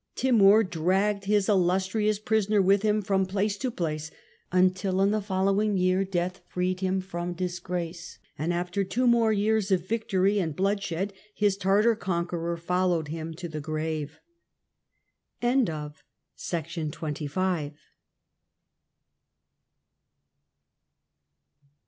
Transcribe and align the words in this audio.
Timour 0.15 0.63
dragged 0.63 1.25
his 1.25 1.47
illustrious 1.47 2.17
prisoner 2.17 2.59
with 2.59 2.81
him 2.81 3.03
from 3.03 3.27
place 3.27 3.55
to 3.59 3.69
place, 3.69 4.09
until 4.51 4.99
in 4.99 5.11
the 5.11 5.21
following 5.21 5.77
year 5.77 6.03
death 6.03 6.41
freed 6.47 6.79
him 6.79 7.01
from 7.01 7.33
disgrace, 7.33 8.17
and 8.35 8.51
after 8.51 8.83
two 8.83 9.05
more 9.05 9.31
years 9.31 9.69
of 9.69 9.87
victory 9.87 10.39
and 10.39 10.55
bloodshed 10.55 11.13
his 11.35 11.55
Tartar 11.55 11.95
conqueror 11.95 12.57
followed 12.57 13.09
him 13.09 13.35
to 13.35 13.47
the 13.47 13.61
grave. 13.61 14.19